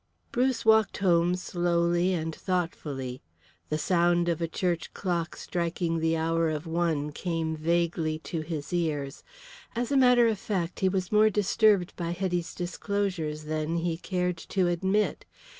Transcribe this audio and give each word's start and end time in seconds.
Bruce 0.31 0.65
walked 0.65 0.97
home 0.97 1.35
slowly 1.35 2.11
and 2.11 2.33
thoughtfully. 2.35 3.21
The 3.69 3.77
sound 3.77 4.29
of 4.29 4.41
a 4.41 4.47
church 4.47 4.95
clock 4.95 5.35
striking 5.35 5.99
the 5.99 6.17
hour 6.17 6.49
of 6.49 6.65
one 6.65 7.11
came 7.11 7.55
vaguely 7.55 8.17
to 8.25 8.41
his 8.41 8.73
ears. 8.73 9.23
As 9.75 9.91
a 9.91 9.97
matter 9.97 10.27
of 10.27 10.39
fact 10.39 10.79
he 10.79 10.89
was 10.89 11.11
more 11.11 11.29
disturbed 11.29 11.95
by 11.97 12.13
Hetty's 12.13 12.55
disclosures 12.55 13.43
than 13.43 13.77
he 13.77 13.95
cared 13.95 14.37
to 14.37 14.67
admit. 14.67 15.23